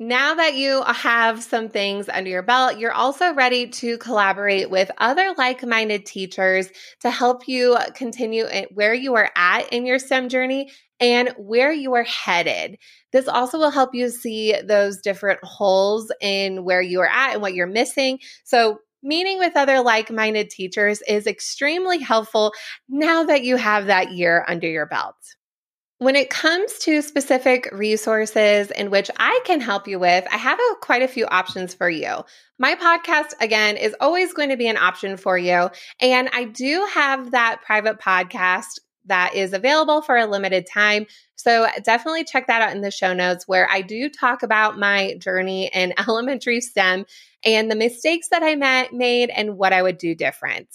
Now 0.00 0.34
that 0.34 0.54
you 0.54 0.82
have 0.82 1.40
some 1.44 1.68
things 1.68 2.08
under 2.08 2.28
your 2.28 2.42
belt, 2.42 2.80
you're 2.80 2.92
also 2.92 3.32
ready 3.32 3.68
to 3.68 3.96
collaborate 3.98 4.68
with 4.68 4.90
other 4.98 5.34
like 5.38 5.64
minded 5.64 6.04
teachers 6.04 6.68
to 7.02 7.10
help 7.10 7.46
you 7.46 7.76
continue 7.94 8.44
where 8.72 8.92
you 8.92 9.14
are 9.14 9.30
at 9.36 9.72
in 9.72 9.86
your 9.86 10.00
STEM 10.00 10.28
journey 10.30 10.72
and 10.98 11.32
where 11.38 11.72
you 11.72 11.94
are 11.94 12.02
headed. 12.02 12.76
This 13.12 13.28
also 13.28 13.56
will 13.58 13.70
help 13.70 13.94
you 13.94 14.10
see 14.10 14.56
those 14.66 15.00
different 15.00 15.38
holes 15.44 16.10
in 16.20 16.64
where 16.64 16.82
you 16.82 17.00
are 17.00 17.08
at 17.08 17.34
and 17.34 17.42
what 17.42 17.54
you're 17.54 17.68
missing. 17.68 18.18
So, 18.42 18.78
meeting 19.00 19.38
with 19.38 19.56
other 19.56 19.80
like 19.80 20.10
minded 20.10 20.50
teachers 20.50 21.02
is 21.06 21.28
extremely 21.28 21.98
helpful 21.98 22.52
now 22.88 23.22
that 23.24 23.44
you 23.44 23.56
have 23.56 23.86
that 23.86 24.10
year 24.12 24.44
under 24.48 24.66
your 24.66 24.86
belt. 24.86 25.14
When 26.04 26.16
it 26.16 26.28
comes 26.28 26.78
to 26.80 27.00
specific 27.00 27.66
resources 27.72 28.70
in 28.70 28.90
which 28.90 29.10
I 29.16 29.40
can 29.46 29.62
help 29.62 29.88
you 29.88 29.98
with, 29.98 30.26
I 30.30 30.36
have 30.36 30.58
a, 30.60 30.74
quite 30.82 31.00
a 31.00 31.08
few 31.08 31.24
options 31.24 31.72
for 31.72 31.88
you. 31.88 32.24
My 32.58 32.74
podcast, 32.74 33.32
again, 33.40 33.78
is 33.78 33.96
always 34.00 34.34
going 34.34 34.50
to 34.50 34.58
be 34.58 34.68
an 34.68 34.76
option 34.76 35.16
for 35.16 35.38
you. 35.38 35.70
And 36.02 36.28
I 36.34 36.44
do 36.44 36.86
have 36.92 37.30
that 37.30 37.62
private 37.64 37.98
podcast 37.98 38.80
that 39.06 39.34
is 39.34 39.54
available 39.54 40.02
for 40.02 40.18
a 40.18 40.26
limited 40.26 40.66
time. 40.70 41.06
So 41.36 41.68
definitely 41.82 42.24
check 42.24 42.48
that 42.48 42.60
out 42.60 42.76
in 42.76 42.82
the 42.82 42.90
show 42.90 43.14
notes 43.14 43.48
where 43.48 43.66
I 43.70 43.80
do 43.80 44.10
talk 44.10 44.42
about 44.42 44.78
my 44.78 45.14
journey 45.14 45.70
in 45.72 45.94
elementary 45.98 46.60
STEM 46.60 47.06
and 47.46 47.70
the 47.70 47.76
mistakes 47.76 48.28
that 48.28 48.42
I 48.42 48.56
made 48.92 49.30
and 49.30 49.56
what 49.56 49.72
I 49.72 49.80
would 49.80 49.96
do 49.96 50.14
different. 50.14 50.68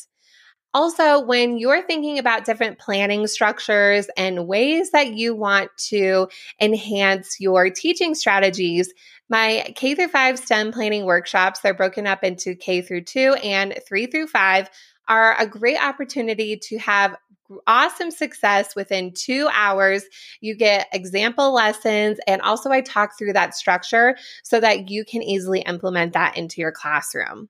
Also, 0.74 1.20
when 1.22 1.58
you're 1.58 1.82
thinking 1.82 2.20
about 2.20 2.46
different 2.46 2.78
planning 2.78 3.26
structures 3.26 4.08
and 4.16 4.48
ways 4.48 4.92
that 4.92 5.14
you 5.14 5.36
want 5.36 5.72
to 5.78 6.28
enhance 6.62 7.38
your 7.40 7.72
teaching 7.72 8.14
strategies, 8.14 8.94
my 9.30 9.74
K 9.76 9.96
through 9.96 10.10
5 10.10 10.38
STEM 10.38 10.72
planning 10.72 11.06
workshops, 11.06 11.62
they're 11.62 11.74
broken 11.74 12.06
up 12.06 12.24
into 12.24 12.54
K 12.54 12.82
through 12.84 13.02
2 13.02 13.36
and 13.44 13.80
3 13.88 14.06
through 14.08 14.28
5 14.28 14.70
are 15.08 15.36
a 15.40 15.48
great 15.48 15.82
opportunity 15.84 16.56
to 16.56 16.78
have 16.78 17.16
awesome 17.66 18.12
success 18.12 18.76
within 18.76 19.12
two 19.12 19.50
hours. 19.52 20.04
You 20.40 20.56
get 20.56 20.88
example 20.94 21.52
lessons, 21.52 22.20
and 22.28 22.44
also 22.44 22.70
I 22.70 22.82
talk 22.82 23.18
through 23.18 23.34
that 23.34 23.56
structure 23.56 24.16
so 24.44 24.60
that 24.60 24.90
you 24.92 25.04
can 25.04 25.24
easily 25.24 25.62
implement 25.62 26.14
that 26.14 26.38
into 26.38 26.62
your 26.62 26.72
classroom. 26.72 27.50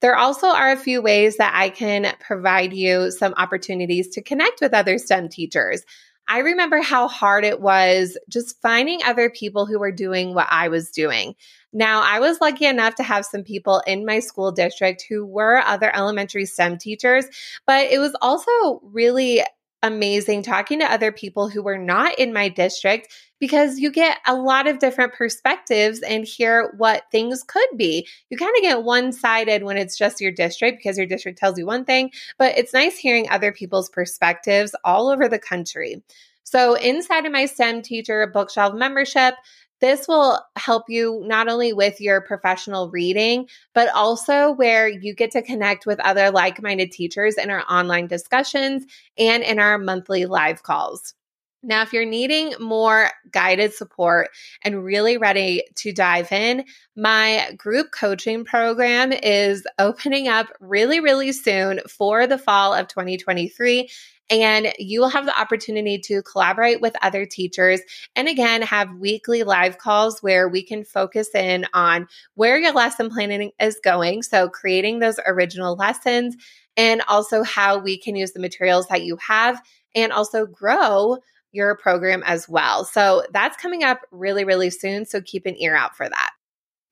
There 0.00 0.16
also 0.16 0.48
are 0.48 0.70
a 0.70 0.76
few 0.76 1.02
ways 1.02 1.36
that 1.38 1.52
I 1.54 1.70
can 1.70 2.14
provide 2.20 2.72
you 2.72 3.10
some 3.10 3.34
opportunities 3.36 4.08
to 4.10 4.22
connect 4.22 4.60
with 4.60 4.74
other 4.74 4.98
STEM 4.98 5.28
teachers. 5.28 5.82
I 6.28 6.40
remember 6.40 6.82
how 6.82 7.08
hard 7.08 7.44
it 7.44 7.60
was 7.60 8.18
just 8.28 8.60
finding 8.60 9.00
other 9.02 9.30
people 9.30 9.64
who 9.64 9.78
were 9.78 9.90
doing 9.90 10.34
what 10.34 10.46
I 10.50 10.68
was 10.68 10.90
doing. 10.90 11.34
Now, 11.72 12.02
I 12.04 12.20
was 12.20 12.40
lucky 12.40 12.66
enough 12.66 12.96
to 12.96 13.02
have 13.02 13.24
some 13.24 13.42
people 13.42 13.82
in 13.86 14.04
my 14.04 14.20
school 14.20 14.52
district 14.52 15.06
who 15.08 15.24
were 15.24 15.58
other 15.58 15.94
elementary 15.94 16.44
STEM 16.44 16.78
teachers, 16.78 17.24
but 17.66 17.90
it 17.90 17.98
was 17.98 18.14
also 18.20 18.80
really 18.82 19.42
amazing 19.82 20.42
talking 20.42 20.80
to 20.80 20.90
other 20.90 21.12
people 21.12 21.48
who 21.48 21.62
were 21.62 21.78
not 21.78 22.18
in 22.18 22.32
my 22.32 22.48
district 22.48 23.08
because 23.40 23.78
you 23.78 23.92
get 23.92 24.18
a 24.26 24.34
lot 24.34 24.66
of 24.66 24.80
different 24.80 25.14
perspectives 25.14 26.00
and 26.00 26.24
hear 26.24 26.74
what 26.76 27.04
things 27.12 27.44
could 27.44 27.68
be. 27.76 28.06
You 28.30 28.36
kind 28.36 28.54
of 28.56 28.62
get 28.62 28.82
one 28.82 29.12
sided 29.12 29.62
when 29.62 29.76
it's 29.76 29.96
just 29.96 30.20
your 30.20 30.32
district 30.32 30.78
because 30.78 30.98
your 30.98 31.06
district 31.06 31.38
tells 31.38 31.58
you 31.58 31.66
one 31.66 31.84
thing, 31.84 32.10
but 32.38 32.58
it's 32.58 32.74
nice 32.74 32.98
hearing 32.98 33.28
other 33.30 33.52
people's 33.52 33.88
perspectives 33.88 34.74
all 34.84 35.08
over 35.08 35.28
the 35.28 35.38
country. 35.38 36.02
So, 36.42 36.74
inside 36.74 37.26
of 37.26 37.32
my 37.32 37.44
STEM 37.44 37.82
teacher 37.82 38.26
bookshelf 38.26 38.74
membership, 38.74 39.34
this 39.80 40.08
will 40.08 40.40
help 40.56 40.84
you 40.88 41.22
not 41.26 41.48
only 41.48 41.72
with 41.72 42.00
your 42.00 42.20
professional 42.20 42.90
reading, 42.90 43.48
but 43.74 43.88
also 43.94 44.52
where 44.52 44.88
you 44.88 45.14
get 45.14 45.30
to 45.32 45.42
connect 45.42 45.86
with 45.86 46.00
other 46.00 46.30
like 46.30 46.62
minded 46.62 46.92
teachers 46.92 47.36
in 47.36 47.50
our 47.50 47.64
online 47.70 48.06
discussions 48.06 48.84
and 49.16 49.42
in 49.42 49.58
our 49.58 49.78
monthly 49.78 50.26
live 50.26 50.62
calls. 50.62 51.14
Now, 51.62 51.82
if 51.82 51.92
you're 51.92 52.04
needing 52.04 52.54
more 52.60 53.10
guided 53.32 53.74
support 53.74 54.28
and 54.62 54.84
really 54.84 55.18
ready 55.18 55.64
to 55.76 55.92
dive 55.92 56.30
in, 56.30 56.64
my 56.96 57.50
group 57.56 57.90
coaching 57.90 58.44
program 58.44 59.12
is 59.12 59.66
opening 59.78 60.28
up 60.28 60.46
really, 60.60 61.00
really 61.00 61.32
soon 61.32 61.80
for 61.88 62.28
the 62.28 62.38
fall 62.38 62.74
of 62.74 62.86
2023. 62.86 63.90
And 64.30 64.72
you 64.78 65.00
will 65.00 65.08
have 65.08 65.24
the 65.24 65.38
opportunity 65.38 65.98
to 66.00 66.22
collaborate 66.22 66.80
with 66.80 66.94
other 67.02 67.24
teachers 67.24 67.80
and 68.14 68.28
again 68.28 68.62
have 68.62 68.92
weekly 68.98 69.42
live 69.42 69.78
calls 69.78 70.20
where 70.20 70.48
we 70.48 70.62
can 70.62 70.84
focus 70.84 71.34
in 71.34 71.66
on 71.72 72.06
where 72.34 72.58
your 72.58 72.72
lesson 72.72 73.08
planning 73.08 73.52
is 73.58 73.80
going. 73.82 74.22
So, 74.22 74.48
creating 74.48 74.98
those 74.98 75.18
original 75.26 75.76
lessons 75.76 76.36
and 76.76 77.02
also 77.08 77.42
how 77.42 77.78
we 77.78 77.98
can 77.98 78.16
use 78.16 78.32
the 78.32 78.40
materials 78.40 78.86
that 78.88 79.02
you 79.02 79.16
have 79.16 79.60
and 79.94 80.12
also 80.12 80.46
grow 80.46 81.18
your 81.52 81.76
program 81.76 82.22
as 82.24 82.48
well. 82.48 82.84
So 82.84 83.24
that's 83.32 83.56
coming 83.56 83.82
up 83.82 84.02
really, 84.10 84.44
really 84.44 84.70
soon. 84.70 85.04
So 85.04 85.20
keep 85.20 85.46
an 85.46 85.60
ear 85.60 85.74
out 85.74 85.96
for 85.96 86.08
that. 86.08 86.30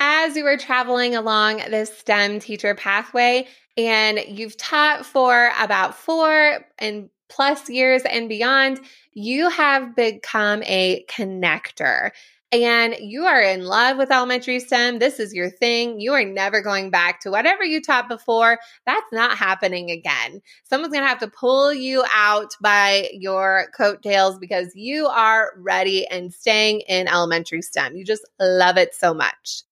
As 0.01 0.37
you 0.37 0.47
are 0.47 0.59
traveling 0.59 1.15
along 1.15 1.59
this 1.71 1.97
STEM 1.97 2.41
teacher 2.41 2.75
pathway 2.75 3.47
and 3.77 4.21
you've 4.27 4.57
taught 4.57 5.07
for 5.07 5.51
about 5.59 5.95
four 5.95 6.67
and 6.79 7.09
plus 7.29 7.69
years 7.69 8.03
and 8.03 8.29
beyond, 8.29 8.81
you 9.13 9.49
have 9.49 9.97
become 9.97 10.63
a 10.65 11.05
connector 11.09 12.11
and 12.53 12.95
you 13.01 13.25
are 13.25 13.43
in 13.43 13.65
love 13.65 13.97
with 13.97 14.13
elementary 14.13 14.61
STEM, 14.61 14.99
this 14.99 15.19
is 15.19 15.35
your 15.35 15.51
thing. 15.51 16.01
You 16.01 16.13
are 16.13 16.25
never 16.25 16.63
going 16.63 16.91
back 16.91 17.21
to 17.21 17.31
whatever 17.31 17.65
you 17.65 17.83
taught 17.83 18.09
before. 18.09 18.59
That's 18.87 19.13
not 19.13 19.37
happening 19.37 19.91
again. 19.91 20.41
Someone's 20.63 20.93
going 20.93 21.03
to 21.05 21.09
have 21.09 21.19
to 21.19 21.29
pull 21.29 21.75
you 21.75 22.05
out 22.15 22.55
by 22.61 23.11
your 23.13 23.67
coattails 23.77 24.39
because 24.39 24.71
you 24.77 25.07
are 25.07 25.51
ready 25.57 26.07
and 26.07 26.33
staying 26.33 26.81
in 26.89 27.09
elementary 27.09 27.63
STEM. 27.63 27.97
You 27.97 28.05
just 28.05 28.27
love 28.39 28.77
it 28.77 28.95
so 28.95 29.13
much. 29.13 29.66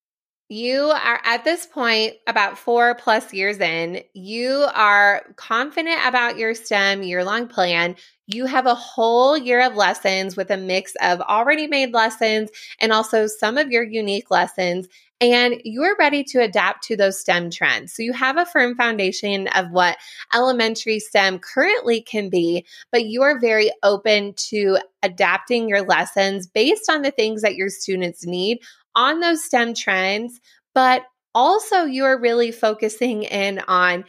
You 0.50 0.92
are 0.94 1.20
at 1.24 1.44
this 1.44 1.64
point, 1.64 2.14
about 2.26 2.58
four 2.58 2.94
plus 2.96 3.32
years 3.32 3.58
in, 3.60 4.02
you 4.12 4.66
are 4.74 5.22
confident 5.36 5.98
about 6.06 6.36
your 6.36 6.54
STEM 6.54 7.02
year 7.02 7.24
long 7.24 7.48
plan. 7.48 7.96
You 8.26 8.44
have 8.44 8.66
a 8.66 8.74
whole 8.74 9.38
year 9.38 9.64
of 9.64 9.74
lessons 9.74 10.36
with 10.36 10.50
a 10.50 10.58
mix 10.58 10.92
of 11.00 11.22
already 11.22 11.66
made 11.66 11.94
lessons 11.94 12.50
and 12.78 12.92
also 12.92 13.26
some 13.26 13.56
of 13.56 13.70
your 13.70 13.84
unique 13.84 14.30
lessons. 14.30 14.86
And 15.20 15.62
you're 15.64 15.96
ready 15.98 16.22
to 16.24 16.42
adapt 16.42 16.82
to 16.84 16.96
those 16.96 17.18
STEM 17.18 17.50
trends. 17.50 17.94
So 17.94 18.02
you 18.02 18.12
have 18.12 18.36
a 18.36 18.44
firm 18.44 18.74
foundation 18.74 19.48
of 19.48 19.70
what 19.70 19.96
elementary 20.34 20.98
STEM 20.98 21.38
currently 21.38 22.02
can 22.02 22.28
be, 22.28 22.66
but 22.92 23.06
you 23.06 23.22
are 23.22 23.40
very 23.40 23.70
open 23.82 24.34
to 24.50 24.78
adapting 25.02 25.68
your 25.68 25.82
lessons 25.82 26.46
based 26.46 26.90
on 26.90 27.00
the 27.00 27.10
things 27.10 27.40
that 27.40 27.54
your 27.54 27.70
students 27.70 28.26
need 28.26 28.58
on 28.94 29.20
those 29.20 29.44
STEM 29.44 29.74
trends, 29.74 30.40
but 30.74 31.02
also 31.34 31.84
you 31.84 32.04
are 32.04 32.18
really 32.18 32.52
focusing 32.52 33.24
in 33.24 33.60
on 33.68 34.04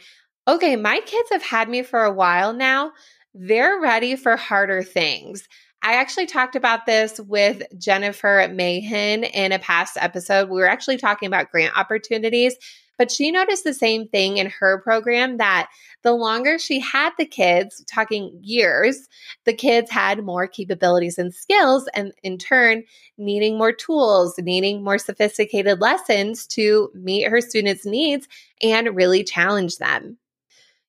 okay, 0.48 0.76
my 0.76 1.00
kids 1.04 1.28
have 1.32 1.42
had 1.42 1.68
me 1.68 1.82
for 1.82 2.04
a 2.04 2.12
while 2.12 2.52
now. 2.52 2.92
They're 3.34 3.80
ready 3.80 4.14
for 4.14 4.36
harder 4.36 4.82
things. 4.82 5.48
I 5.82 5.94
actually 5.94 6.26
talked 6.26 6.56
about 6.56 6.86
this 6.86 7.20
with 7.20 7.62
Jennifer 7.78 8.48
Mahan 8.50 9.24
in 9.24 9.52
a 9.52 9.58
past 9.58 9.96
episode. 10.00 10.48
We 10.48 10.60
were 10.60 10.68
actually 10.68 10.96
talking 10.98 11.26
about 11.26 11.50
grant 11.50 11.76
opportunities 11.76 12.56
but 12.98 13.10
she 13.10 13.30
noticed 13.30 13.64
the 13.64 13.74
same 13.74 14.08
thing 14.08 14.38
in 14.38 14.48
her 14.48 14.80
program 14.80 15.36
that 15.36 15.68
the 16.02 16.12
longer 16.12 16.58
she 16.58 16.80
had 16.80 17.10
the 17.18 17.26
kids, 17.26 17.84
talking 17.86 18.38
years, 18.42 19.08
the 19.44 19.52
kids 19.52 19.90
had 19.90 20.24
more 20.24 20.46
capabilities 20.46 21.18
and 21.18 21.34
skills, 21.34 21.88
and 21.94 22.12
in 22.22 22.38
turn, 22.38 22.84
needing 23.18 23.58
more 23.58 23.72
tools, 23.72 24.34
needing 24.38 24.82
more 24.82 24.98
sophisticated 24.98 25.80
lessons 25.80 26.46
to 26.46 26.90
meet 26.94 27.28
her 27.28 27.40
students' 27.40 27.86
needs 27.86 28.28
and 28.62 28.96
really 28.96 29.24
challenge 29.24 29.78
them. 29.78 30.18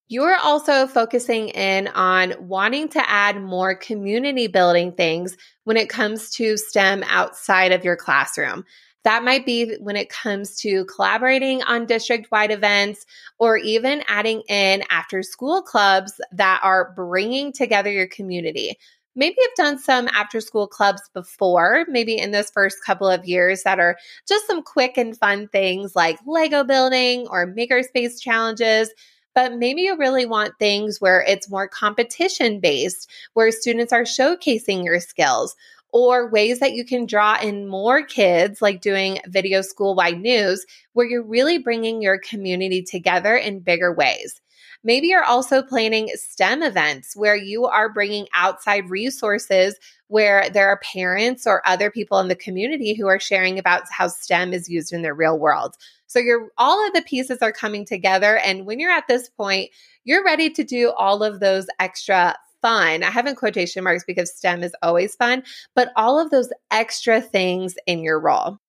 You're 0.10 0.38
also 0.38 0.88
focusing 0.88 1.50
in 1.50 1.90
on 1.90 2.34
wanting 2.40 2.88
to 2.90 3.10
add 3.10 3.42
more 3.42 3.76
community 3.76 4.48
building 4.48 4.94
things 4.94 5.36
when 5.66 5.76
it 5.76 5.90
comes 5.90 6.30
to 6.32 6.56
STEM 6.56 7.04
outside 7.08 7.74
of 7.74 7.84
your 7.84 7.98
classroom. 7.98 8.64
That 9.08 9.24
might 9.24 9.46
be 9.46 9.78
when 9.80 9.96
it 9.96 10.10
comes 10.10 10.58
to 10.58 10.84
collaborating 10.84 11.64
on 11.64 11.86
district 11.86 12.30
wide 12.30 12.52
events 12.52 13.06
or 13.40 13.56
even 13.56 14.04
adding 14.10 14.42
in 14.50 14.84
after 14.90 15.24
school 15.24 15.62
clubs 15.62 16.20
that 16.34 16.60
are 16.62 16.92
bringing 16.94 17.54
together 17.54 17.90
your 17.90 18.08
community. 18.08 18.78
Maybe 19.16 19.38
you've 19.38 19.56
done 19.56 19.80
some 19.80 20.10
after 20.10 20.42
school 20.42 20.68
clubs 20.68 21.04
before, 21.14 21.86
maybe 21.88 22.18
in 22.18 22.32
those 22.32 22.50
first 22.50 22.84
couple 22.86 23.08
of 23.10 23.24
years 23.24 23.64
that 23.64 23.80
are 23.80 23.96
just 24.28 24.46
some 24.46 24.62
quick 24.62 24.98
and 24.98 25.18
fun 25.18 25.48
things 25.48 25.96
like 25.96 26.20
Lego 26.28 26.66
building 26.66 27.28
or 27.30 27.48
makerspace 27.48 28.20
challenges 28.20 28.90
but 29.38 29.54
maybe 29.54 29.84
you 29.84 29.96
really 29.96 30.26
want 30.26 30.58
things 30.58 31.00
where 31.00 31.22
it's 31.22 31.48
more 31.48 31.68
competition 31.68 32.60
based, 32.60 33.08
where 33.36 33.52
students 33.52 33.94
are 33.94 34.02
showcasing 34.02 34.84
your 34.84 35.00
skills, 35.00 35.56
or 35.94 36.30
ways 36.30 36.60
that 36.60 36.74
you 36.74 36.86
can 36.86 37.06
draw 37.06 37.40
in 37.42 37.68
more 37.68 38.04
kids, 38.04 38.62
like 38.62 38.82
doing 38.82 39.20
video 39.28 39.62
school 39.62 39.96
wide 39.96 40.20
news, 40.20 40.66
where 40.94 41.08
you're 41.08 41.24
really 41.24 41.58
bringing 41.58 42.02
your 42.02 42.20
community 42.20 42.84
together 42.84 43.36
in 43.36 43.60
bigger 43.60 43.94
ways. 43.94 44.42
Maybe 44.84 45.08
you're 45.08 45.24
also 45.24 45.62
planning 45.62 46.10
STEM 46.14 46.62
events 46.62 47.16
where 47.16 47.36
you 47.36 47.66
are 47.66 47.92
bringing 47.92 48.28
outside 48.34 48.90
resources 48.90 49.76
where 50.08 50.50
there 50.50 50.70
are 50.70 50.80
parents 50.80 51.46
or 51.46 51.68
other 51.68 51.92
people 51.92 52.20
in 52.20 52.28
the 52.28 52.36
community 52.36 52.94
who 52.94 53.08
are 53.08 53.20
sharing 53.20 53.60
about 53.60 53.84
how 53.92 54.08
STEM 54.08 54.54
is 54.54 54.70
used 54.70 54.94
in 54.94 55.02
their 55.02 55.16
real 55.16 55.38
world. 55.38 55.76
So 56.06 56.20
you're 56.20 56.50
all 56.58 56.86
of 56.88 56.94
the 56.94 57.02
pieces 57.02 57.40
are 57.42 57.52
coming 57.52 57.86
together 57.86 58.38
and 58.38 58.66
when 58.66 58.80
you're 58.80 58.92
at 58.92 59.08
this 59.08 59.30
point, 59.30 59.72
you're 60.06 60.24
ready 60.24 60.50
to 60.52 60.64
do 60.64 60.94
all 60.98 61.22
of 61.22 61.42
those 61.42 61.68
extra 61.80 62.36
fun. 62.62 63.04
I 63.04 63.10
have 63.10 63.28
in 63.28 63.36
quotation 63.36 63.84
marks 63.84 64.04
because 64.06 64.36
STEM 64.36 64.64
is 64.64 64.76
always 64.82 65.16
fun, 65.16 65.44
but 65.76 65.90
all 65.96 66.20
of 66.20 66.30
those 66.30 66.50
extra 66.72 67.22
things 67.22 67.76
in 67.86 68.00
your 68.00 68.20
role. 68.20 68.60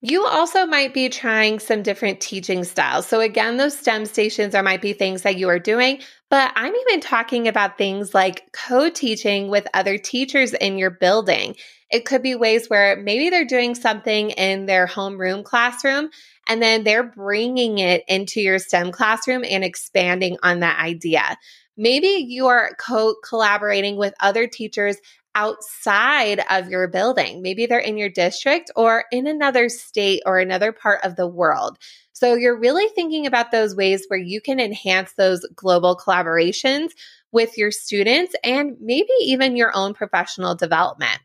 You 0.00 0.24
also 0.26 0.64
might 0.64 0.94
be 0.94 1.08
trying 1.08 1.58
some 1.58 1.82
different 1.82 2.20
teaching 2.20 2.62
styles. 2.62 3.06
So, 3.08 3.20
again, 3.20 3.56
those 3.56 3.76
STEM 3.76 4.06
stations 4.06 4.54
are 4.54 4.62
might 4.62 4.80
be 4.80 4.92
things 4.92 5.22
that 5.22 5.36
you 5.36 5.48
are 5.48 5.58
doing, 5.58 6.00
but 6.30 6.52
I'm 6.54 6.72
even 6.72 7.00
talking 7.00 7.48
about 7.48 7.78
things 7.78 8.14
like 8.14 8.52
co 8.52 8.90
teaching 8.90 9.48
with 9.48 9.66
other 9.74 9.98
teachers 9.98 10.54
in 10.54 10.78
your 10.78 10.90
building. 10.90 11.56
It 11.90 12.04
could 12.04 12.22
be 12.22 12.36
ways 12.36 12.68
where 12.68 12.96
maybe 12.96 13.30
they're 13.30 13.44
doing 13.44 13.74
something 13.74 14.30
in 14.30 14.66
their 14.66 14.86
homeroom 14.86 15.42
classroom 15.42 16.10
and 16.48 16.62
then 16.62 16.84
they're 16.84 17.02
bringing 17.02 17.78
it 17.78 18.04
into 18.06 18.40
your 18.40 18.58
STEM 18.58 18.92
classroom 18.92 19.44
and 19.44 19.64
expanding 19.64 20.38
on 20.42 20.60
that 20.60 20.78
idea. 20.78 21.36
Maybe 21.78 22.26
you 22.28 22.48
are 22.48 22.72
co 22.78 23.14
collaborating 23.26 23.96
with 23.96 24.12
other 24.20 24.46
teachers 24.46 24.96
outside 25.34 26.44
of 26.50 26.68
your 26.68 26.88
building. 26.88 27.40
Maybe 27.42 27.66
they're 27.66 27.78
in 27.78 27.96
your 27.96 28.08
district 28.08 28.72
or 28.74 29.04
in 29.12 29.28
another 29.28 29.68
state 29.68 30.20
or 30.26 30.38
another 30.38 30.72
part 30.72 31.04
of 31.04 31.14
the 31.14 31.28
world. 31.28 31.78
So 32.12 32.34
you're 32.34 32.58
really 32.58 32.88
thinking 32.96 33.26
about 33.26 33.52
those 33.52 33.76
ways 33.76 34.04
where 34.08 34.18
you 34.18 34.40
can 34.40 34.58
enhance 34.58 35.12
those 35.12 35.46
global 35.54 35.96
collaborations 35.96 36.88
with 37.30 37.56
your 37.56 37.70
students 37.70 38.34
and 38.42 38.76
maybe 38.80 39.12
even 39.20 39.56
your 39.56 39.70
own 39.76 39.94
professional 39.94 40.56
development. 40.56 41.20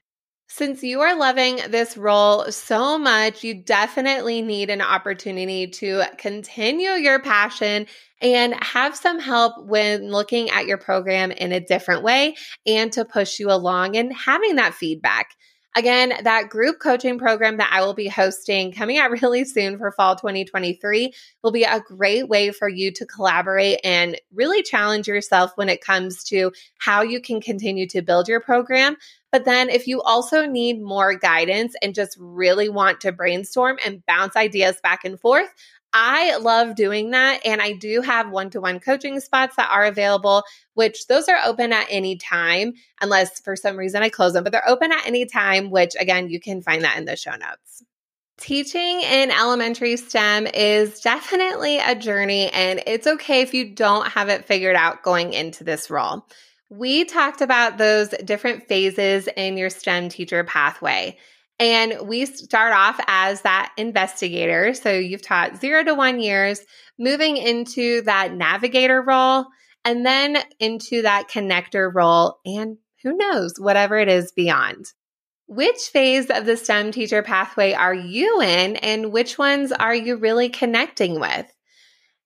Since 0.55 0.83
you 0.83 1.01
are 1.01 1.17
loving 1.17 1.61
this 1.69 1.97
role 1.97 2.51
so 2.51 2.99
much, 2.99 3.43
you 3.43 3.55
definitely 3.55 4.43
need 4.43 4.69
an 4.69 4.81
opportunity 4.81 5.65
to 5.65 6.03
continue 6.19 6.91
your 6.91 7.19
passion 7.19 7.87
and 8.21 8.53
have 8.63 8.95
some 8.95 9.17
help 9.17 9.65
when 9.65 10.11
looking 10.11 10.51
at 10.51 10.67
your 10.67 10.77
program 10.77 11.31
in 11.31 11.53
a 11.53 11.59
different 11.59 12.03
way 12.03 12.35
and 12.67 12.93
to 12.93 13.03
push 13.03 13.39
you 13.39 13.49
along 13.49 13.97
and 13.97 14.15
having 14.15 14.57
that 14.57 14.75
feedback. 14.75 15.31
Again, 15.75 16.13
that 16.21 16.49
group 16.49 16.79
coaching 16.79 17.17
program 17.17 17.57
that 17.57 17.71
I 17.73 17.83
will 17.83 17.95
be 17.95 18.07
hosting 18.07 18.73
coming 18.73 18.99
out 18.99 19.09
really 19.23 19.45
soon 19.45 19.79
for 19.79 19.91
fall 19.91 20.15
2023 20.15 21.13
will 21.41 21.51
be 21.51 21.63
a 21.63 21.79
great 21.79 22.29
way 22.29 22.51
for 22.51 22.69
you 22.69 22.91
to 22.91 23.07
collaborate 23.07 23.79
and 23.83 24.21
really 24.31 24.61
challenge 24.61 25.07
yourself 25.07 25.53
when 25.55 25.69
it 25.69 25.81
comes 25.81 26.23
to 26.25 26.51
how 26.77 27.01
you 27.01 27.19
can 27.19 27.41
continue 27.41 27.87
to 27.87 28.03
build 28.03 28.27
your 28.27 28.39
program. 28.39 28.97
But 29.33 29.45
then, 29.45 29.71
if 29.71 29.87
you 29.87 29.99
also 30.03 30.45
need 30.45 30.79
more 30.79 31.15
guidance 31.15 31.73
and 31.81 31.95
just 31.95 32.15
really 32.19 32.69
want 32.69 33.01
to 33.01 33.11
brainstorm 33.11 33.79
and 33.83 34.05
bounce 34.05 34.35
ideas 34.35 34.75
back 34.83 35.03
and 35.03 35.19
forth, 35.19 35.49
I 35.91 36.37
love 36.37 36.75
doing 36.75 37.09
that. 37.11 37.41
And 37.43 37.59
I 37.59 37.73
do 37.73 38.01
have 38.01 38.29
one 38.29 38.51
to 38.51 38.61
one 38.61 38.79
coaching 38.79 39.19
spots 39.19 39.55
that 39.55 39.71
are 39.71 39.85
available, 39.85 40.43
which 40.75 41.07
those 41.07 41.27
are 41.29 41.39
open 41.43 41.73
at 41.73 41.87
any 41.89 42.15
time, 42.15 42.73
unless 43.01 43.39
for 43.39 43.55
some 43.55 43.75
reason 43.75 44.03
I 44.03 44.09
close 44.09 44.33
them, 44.33 44.43
but 44.43 44.53
they're 44.53 44.69
open 44.69 44.91
at 44.91 45.07
any 45.07 45.25
time, 45.25 45.71
which 45.71 45.95
again, 45.99 46.29
you 46.29 46.39
can 46.39 46.61
find 46.61 46.83
that 46.83 46.99
in 46.99 47.05
the 47.05 47.15
show 47.15 47.31
notes. 47.31 47.83
Teaching 48.37 49.01
in 49.01 49.31
elementary 49.31 49.97
STEM 49.97 50.45
is 50.45 50.99
definitely 51.01 51.79
a 51.79 51.95
journey, 51.95 52.51
and 52.51 52.83
it's 52.85 53.07
okay 53.07 53.41
if 53.41 53.55
you 53.55 53.73
don't 53.73 54.07
have 54.09 54.29
it 54.29 54.45
figured 54.45 54.75
out 54.75 55.01
going 55.01 55.33
into 55.33 55.63
this 55.63 55.89
role. 55.89 56.23
We 56.69 57.05
talked 57.05 57.41
about 57.41 57.77
those 57.77 58.09
different 58.09 58.67
phases 58.67 59.27
in 59.35 59.57
your 59.57 59.69
STEM 59.69 60.09
teacher 60.09 60.43
pathway. 60.43 61.17
And 61.59 62.07
we 62.07 62.25
start 62.25 62.73
off 62.73 62.99
as 63.07 63.41
that 63.41 63.71
investigator. 63.77 64.73
So 64.73 64.91
you've 64.91 65.21
taught 65.21 65.57
zero 65.57 65.83
to 65.83 65.93
one 65.93 66.19
years, 66.19 66.61
moving 66.97 67.37
into 67.37 68.01
that 68.01 68.33
navigator 68.33 69.01
role, 69.01 69.45
and 69.85 70.05
then 70.05 70.37
into 70.59 71.03
that 71.03 71.29
connector 71.29 71.93
role, 71.93 72.39
and 72.45 72.77
who 73.03 73.15
knows, 73.15 73.55
whatever 73.59 73.97
it 73.97 74.09
is 74.09 74.31
beyond. 74.31 74.85
Which 75.45 75.89
phase 75.91 76.29
of 76.29 76.45
the 76.45 76.57
STEM 76.57 76.91
teacher 76.91 77.21
pathway 77.21 77.73
are 77.73 77.93
you 77.93 78.41
in, 78.41 78.77
and 78.77 79.11
which 79.11 79.37
ones 79.37 79.71
are 79.71 79.93
you 79.93 80.15
really 80.15 80.49
connecting 80.49 81.19
with? 81.19 81.52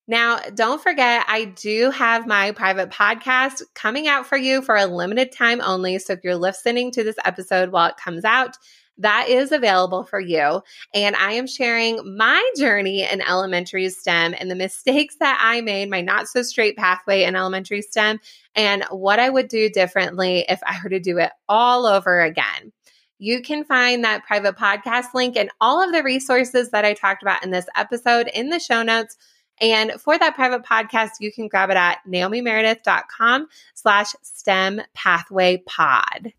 Now, 0.08 0.40
don't 0.56 0.82
forget, 0.82 1.26
I 1.28 1.46
do 1.46 1.92
have 1.92 2.26
my 2.26 2.52
private 2.54 2.90
podcast 2.90 3.62
coming 3.74 4.08
out 4.08 4.26
for 4.26 4.38
you 4.38 4.62
for 4.62 4.76
a 4.76 4.86
limited 4.86 5.34
time 5.34 5.60
only. 5.62 6.00
So 6.00 6.14
if 6.14 6.24
you're 6.24 6.38
listening 6.38 6.92
to 6.92 7.04
this 7.04 7.18
episode 7.26 7.72
while 7.72 7.90
it 7.90 7.98
comes 7.98 8.24
out, 8.24 8.58
that 9.00 9.28
is 9.30 9.52
available 9.52 10.04
for 10.04 10.20
you. 10.20 10.62
And 10.94 11.16
I 11.16 11.34
am 11.34 11.46
sharing 11.46 12.18
my 12.18 12.52
journey 12.58 13.04
in 13.04 13.22
elementary 13.22 13.90
STEM 13.90 14.34
and 14.40 14.50
the 14.50 14.56
mistakes 14.56 15.18
that 15.20 15.40
I 15.42 15.62
made, 15.62 15.90
my 15.90 16.02
not 16.02 16.28
so 16.28 16.42
straight 16.42 16.78
pathway 16.78 17.24
in 17.24 17.36
elementary 17.36 17.82
STEM, 17.82 18.20
and 18.56 18.86
what 18.90 19.20
I 19.20 19.30
would 19.30 19.50
do 19.50 19.70
differently 19.70 20.46
if 20.50 20.62
I 20.66 20.78
were 20.84 20.90
to 20.90 21.00
do 21.00 21.20
it 21.20 21.32
all 21.48 21.86
over 21.86 22.22
again. 22.22 22.72
You 23.20 23.42
can 23.42 23.66
find 23.66 24.04
that 24.04 24.26
private 24.26 24.56
podcast 24.56 25.14
link 25.14 25.36
and 25.36 25.50
all 25.60 25.84
of 25.84 25.92
the 25.92 26.04
resources 26.04 26.70
that 26.70 26.86
I 26.86 26.94
talked 26.94 27.24
about 27.24 27.44
in 27.44 27.52
this 27.52 27.68
episode 27.76 28.30
in 28.34 28.50
the 28.50 28.60
show 28.60 28.84
notes. 28.84 29.18
And 29.62 29.94
for 30.00 30.18
that 30.18 30.36
private 30.36 30.64
podcast, 30.64 31.12
you 31.20 31.32
can 31.32 31.48
grab 31.48 31.70
it 31.70 31.78
at 31.78 32.00
naomimeredith.com 32.08 33.48
slash 33.74 34.14
STEM 34.22 34.82
pathway 34.94 35.58
pod. 35.66 36.34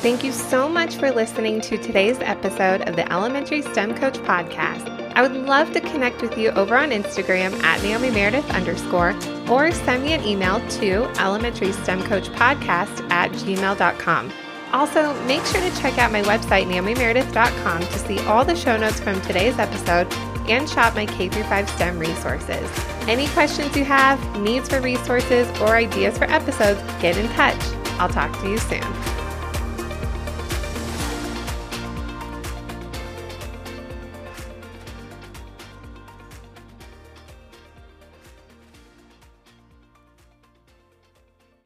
Thank 0.00 0.22
you 0.22 0.30
so 0.30 0.68
much 0.68 0.94
for 0.94 1.10
listening 1.10 1.60
to 1.62 1.76
today's 1.76 2.18
episode 2.20 2.82
of 2.82 2.94
the 2.94 3.10
Elementary 3.12 3.62
STEM 3.62 3.96
Coach 3.96 4.18
Podcast. 4.18 4.98
I 5.14 5.22
would 5.22 5.34
love 5.34 5.72
to 5.72 5.80
connect 5.80 6.22
with 6.22 6.38
you 6.38 6.50
over 6.50 6.76
on 6.76 6.90
Instagram 6.90 7.60
at 7.64 7.82
Naomi 7.82 8.10
Meredith 8.10 8.48
underscore 8.50 9.16
or 9.50 9.72
send 9.72 10.04
me 10.04 10.12
an 10.12 10.24
email 10.24 10.60
to 10.78 11.02
elementary 11.20 11.72
STEM 11.72 12.04
coach 12.04 12.28
podcast 12.28 13.10
at 13.10 13.32
gmail.com. 13.32 14.32
Also, 14.72 15.20
make 15.24 15.44
sure 15.46 15.60
to 15.60 15.76
check 15.80 15.98
out 15.98 16.12
my 16.12 16.22
website, 16.22 16.66
naomimeredith.com, 16.66 17.80
to 17.80 17.98
see 17.98 18.20
all 18.20 18.44
the 18.44 18.54
show 18.54 18.76
notes 18.76 19.00
from 19.00 19.20
today's 19.22 19.58
episode 19.58 20.06
and 20.50 20.68
shop 20.68 20.94
my 20.94 21.06
K 21.06 21.28
5 21.28 21.68
STEM 21.70 21.98
resources. 21.98 22.70
Any 23.08 23.28
questions 23.28 23.76
you 23.76 23.84
have, 23.84 24.18
needs 24.40 24.68
for 24.68 24.80
resources, 24.80 25.48
or 25.60 25.76
ideas 25.76 26.18
for 26.18 26.24
episodes, 26.24 26.80
get 27.00 27.16
in 27.16 27.28
touch. 27.30 27.60
I'll 27.98 28.08
talk 28.08 28.32
to 28.40 28.48
you 28.48 28.58
soon. 28.58 29.17